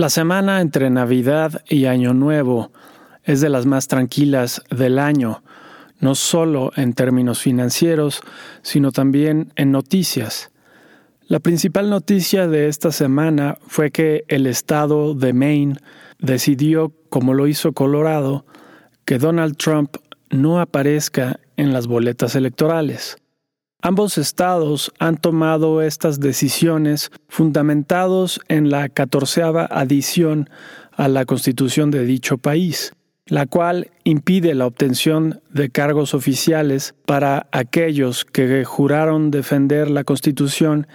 [0.00, 2.72] La semana entre Navidad y Año Nuevo
[3.22, 5.42] es de las más tranquilas del año,
[5.98, 8.22] no solo en términos financieros,
[8.62, 10.52] sino también en noticias.
[11.26, 15.76] La principal noticia de esta semana fue que el estado de Maine
[16.18, 18.46] decidió, como lo hizo Colorado,
[19.04, 19.96] que Donald Trump
[20.30, 23.19] no aparezca en las boletas electorales.
[23.82, 30.50] Ambos estados han tomado estas decisiones fundamentados en la catorceava adición
[30.92, 32.92] a la constitución de dicho país,
[33.24, 40.86] la cual impide la obtención de cargos oficiales para aquellos que juraron defender la constitución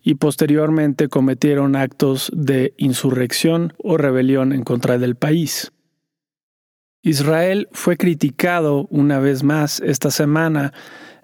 [0.00, 5.72] y posteriormente cometieron actos de insurrección o rebelión en contra del país.
[7.02, 10.72] Israel fue criticado una vez más esta semana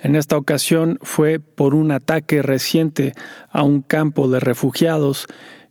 [0.05, 3.15] en esta ocasión fue por un ataque reciente
[3.51, 5.27] a un campo de refugiados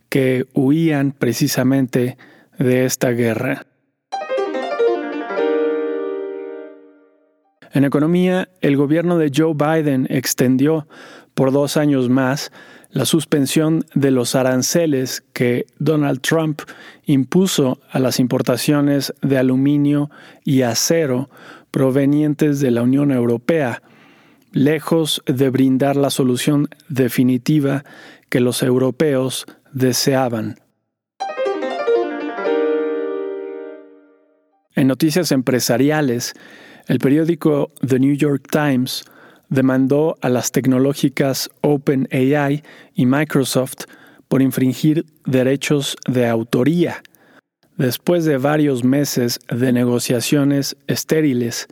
[0.08, 2.18] que huían precisamente
[2.58, 3.64] de esta guerra.
[7.72, 10.88] En economía, el gobierno de Joe Biden extendió
[11.34, 12.50] por dos años más
[12.90, 16.62] la suspensión de los aranceles que Donald Trump
[17.04, 20.10] impuso a las importaciones de aluminio
[20.44, 21.30] y acero
[21.70, 23.80] provenientes de la Unión Europea
[24.54, 27.84] lejos de brindar la solución definitiva
[28.30, 30.56] que los europeos deseaban.
[34.76, 36.34] En noticias empresariales,
[36.86, 39.04] el periódico The New York Times
[39.48, 42.62] demandó a las tecnológicas OpenAI
[42.94, 43.84] y Microsoft
[44.28, 47.02] por infringir derechos de autoría.
[47.76, 51.66] Después de varios meses de negociaciones estériles,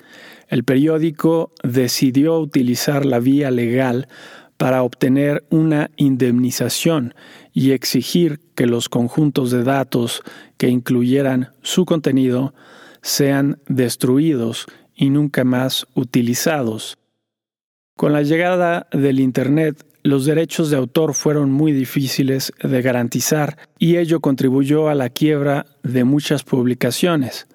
[0.48, 4.08] el periódico decidió utilizar la vía legal
[4.56, 7.14] para obtener una indemnización
[7.52, 10.22] y exigir que los conjuntos de datos
[10.56, 12.52] que incluyeran su contenido
[13.00, 16.98] sean destruidos y nunca más utilizados.
[17.96, 23.96] Con la llegada del Internet, los derechos de autor fueron muy difíciles de garantizar y
[23.96, 27.46] ello contribuyó a la quiebra de muchas publicaciones.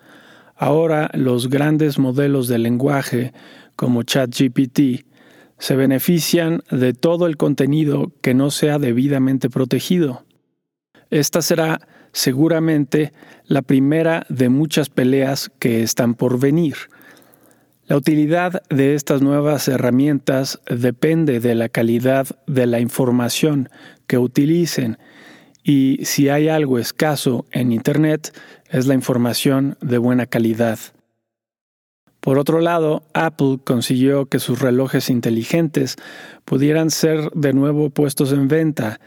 [0.55, 3.33] Ahora los grandes modelos de lenguaje
[3.75, 5.05] como ChatGPT
[5.59, 10.23] se benefician de todo el contenido que no sea debidamente protegido.
[11.09, 11.81] Esta será
[12.11, 13.11] seguramente
[13.45, 16.75] la primera de muchas peleas que están por venir.
[17.87, 23.69] La utilidad de estas nuevas herramientas depende de la calidad de la información
[24.07, 24.97] que utilicen
[25.63, 28.37] y si hay algo escaso en Internet
[28.69, 30.79] es la información de buena calidad.
[32.19, 35.95] Por otro lado, Apple consiguió que sus relojes inteligentes
[36.43, 38.99] pudieran ser de nuevo puestos en venta.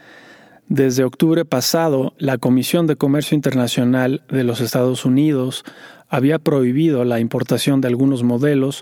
[0.71, 5.65] Desde octubre pasado, la Comisión de Comercio Internacional de los Estados Unidos
[6.07, 8.81] había prohibido la importación de algunos modelos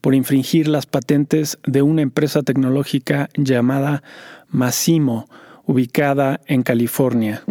[0.00, 4.02] por infringir las patentes de una empresa tecnológica llamada
[4.48, 5.26] Massimo,
[5.64, 7.44] ubicada en California.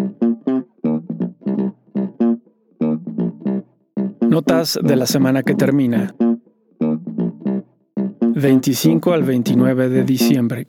[4.19, 6.13] Notas de la semana que termina.
[8.35, 10.67] 25 al 29 de diciembre.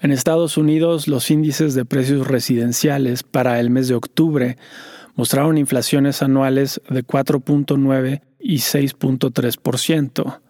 [0.00, 4.56] En Estados Unidos, los índices de precios residenciales para el mes de octubre
[5.16, 10.40] mostraron inflaciones anuales de 4.9 y 6.3%.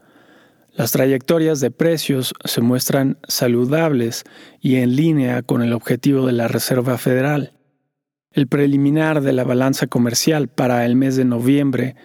[0.74, 4.24] Las trayectorias de precios se muestran saludables
[4.60, 7.54] y en línea con el objetivo de la Reserva Federal.
[8.30, 11.96] El preliminar de la balanza comercial para el mes de noviembre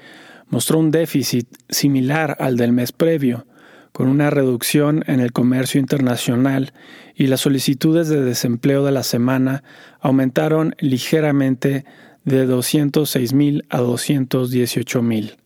[0.48, 3.46] mostró un déficit similar al del mes previo,
[3.94, 6.74] con una reducción en el comercio internacional
[7.16, 9.64] y las solicitudes de desempleo de la semana
[10.02, 11.86] aumentaron ligeramente
[12.26, 15.38] de 206.000 a 218.000.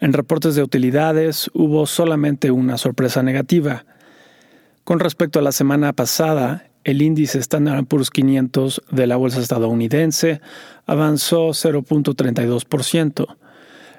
[0.00, 3.84] En reportes de utilidades hubo solamente una sorpresa negativa.
[4.84, 10.40] Con respecto a la semana pasada, el índice Standard Poor's 500 de la bolsa estadounidense
[10.86, 13.36] avanzó 0.32%.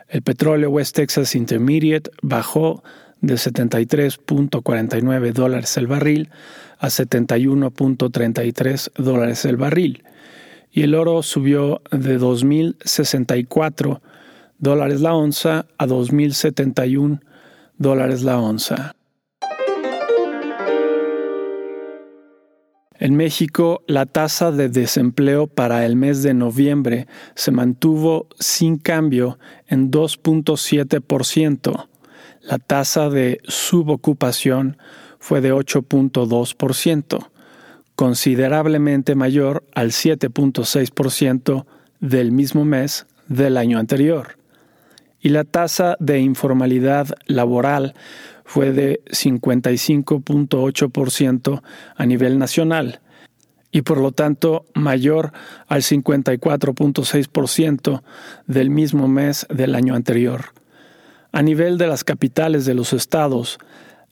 [0.09, 2.83] El petróleo West Texas Intermediate bajó
[3.21, 6.29] de 73.49 dólares el barril
[6.77, 10.03] a 71.33 dólares el barril
[10.71, 14.01] y el oro subió de 2.064
[14.57, 17.19] dólares la onza a 2.071
[17.77, 18.95] dólares la onza.
[23.01, 29.39] En México, la tasa de desempleo para el mes de noviembre se mantuvo sin cambio
[29.67, 31.87] en 2.7%.
[32.41, 34.77] La tasa de subocupación
[35.19, 37.29] fue de 8.2%.
[37.95, 41.65] considerablemente mayor al 7.6%
[41.99, 44.37] del mismo mes del año anterior.
[45.19, 47.95] Y la tasa de informalidad laboral
[48.45, 51.61] fue de 55.8%
[51.95, 53.01] a nivel nacional
[53.71, 55.31] y por lo tanto mayor
[55.67, 58.01] al 54.6%
[58.47, 60.53] del mismo mes del año anterior.
[61.31, 63.59] A nivel de las capitales de los estados,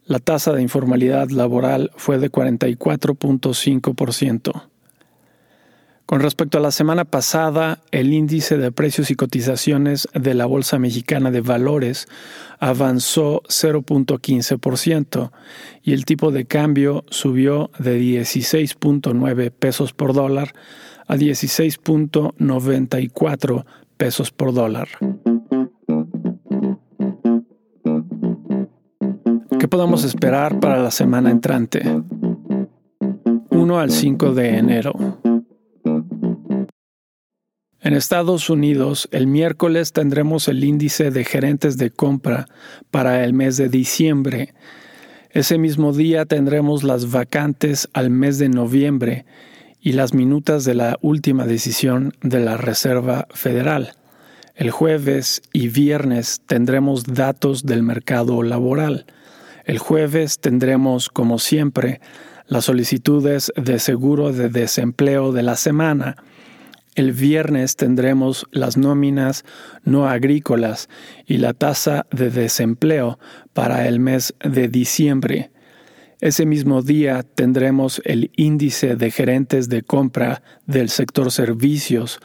[0.06, 4.70] la tasa de informalidad laboral fue de 44.5%.
[6.06, 10.80] Con respecto a la semana pasada, el índice de precios y cotizaciones de la Bolsa
[10.80, 12.08] Mexicana de Valores
[12.60, 15.32] avanzó 0.15%
[15.84, 20.54] y el tipo de cambio subió de 16.9 pesos por dólar
[21.08, 23.66] a 16.94
[23.98, 24.88] pesos por dólar.
[29.68, 31.84] ¿Qué podemos esperar para la semana entrante?
[33.50, 34.94] 1 al 5 de enero.
[37.82, 42.46] En Estados Unidos, el miércoles tendremos el índice de gerentes de compra
[42.92, 44.54] para el mes de diciembre.
[45.32, 49.26] Ese mismo día tendremos las vacantes al mes de noviembre
[49.82, 53.98] y las minutas de la última decisión de la Reserva Federal.
[54.56, 59.06] El jueves y viernes tendremos datos del mercado laboral.
[59.68, 62.02] El jueves tendremos, como siempre,
[62.48, 66.16] las solicitudes de seguro de desempleo de la semana
[66.98, 69.46] el viernes tendremos las nóminas
[69.84, 70.90] no agrícolas
[71.28, 73.20] y la tasa de desempleo
[73.54, 75.52] para el mes de diciembre.
[76.22, 82.20] Ese mismo día tendremos el índice de gerentes de compra del sector servicios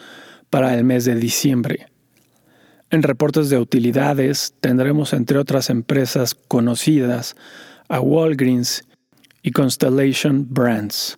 [0.49, 1.92] para el mes de diciembre.
[2.93, 7.37] En reportes de utilidades tendremos entre otras empresas conocidas
[7.89, 8.87] a Walgreens
[9.43, 11.17] y Constellation Brands.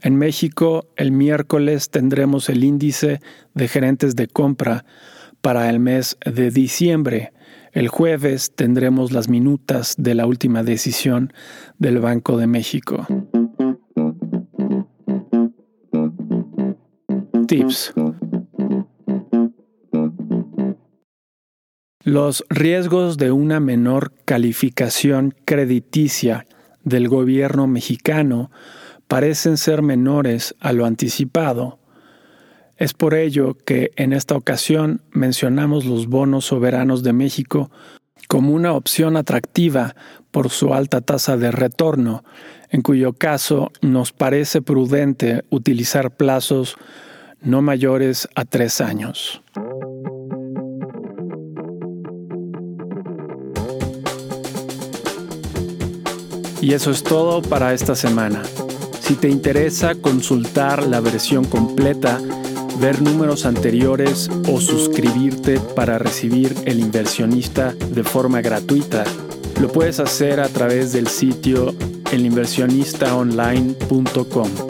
[0.00, 3.20] En México, el miércoles tendremos el índice
[3.54, 4.84] de gerentes de compra
[5.40, 7.32] para el mes de diciembre.
[7.70, 11.32] El jueves tendremos las minutas de la última decisión
[11.78, 13.06] del Banco de México.
[17.50, 17.92] Tips.
[22.04, 26.46] Los riesgos de una menor calificación crediticia
[26.84, 28.52] del gobierno mexicano
[29.08, 31.80] parecen ser menores a lo anticipado.
[32.76, 37.72] Es por ello que en esta ocasión mencionamos los bonos soberanos de México
[38.28, 39.96] como una opción atractiva
[40.30, 42.22] por su alta tasa de retorno,
[42.68, 46.76] en cuyo caso nos parece prudente utilizar plazos
[47.42, 49.40] no mayores a tres años.
[56.60, 58.42] Y eso es todo para esta semana.
[59.00, 62.18] Si te interesa consultar la versión completa,
[62.78, 69.04] ver números anteriores o suscribirte para recibir El inversionista de forma gratuita,
[69.60, 71.74] lo puedes hacer a través del sitio
[72.12, 74.69] elinversionistaonline.com.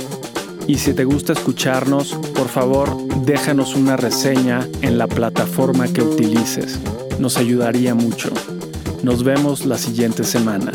[0.71, 6.79] Y si te gusta escucharnos, por favor, déjanos una reseña en la plataforma que utilices.
[7.19, 8.31] Nos ayudaría mucho.
[9.03, 10.71] Nos vemos la siguiente semana.